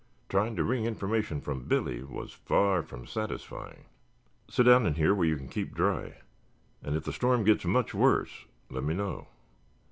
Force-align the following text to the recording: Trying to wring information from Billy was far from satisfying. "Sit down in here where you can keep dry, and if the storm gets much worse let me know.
Trying 0.29 0.55
to 0.55 0.63
wring 0.63 0.85
information 0.85 1.41
from 1.41 1.65
Billy 1.67 2.01
was 2.01 2.31
far 2.33 2.81
from 2.81 3.05
satisfying. 3.05 3.85
"Sit 4.49 4.63
down 4.63 4.87
in 4.87 4.95
here 4.95 5.13
where 5.13 5.27
you 5.27 5.37
can 5.37 5.47
keep 5.47 5.75
dry, 5.75 6.21
and 6.81 6.95
if 6.95 7.03
the 7.03 7.13
storm 7.13 7.43
gets 7.43 7.65
much 7.65 7.93
worse 7.93 8.45
let 8.71 8.83
me 8.83 8.95
know. 8.95 9.27